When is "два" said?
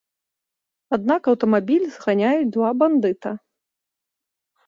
2.55-2.69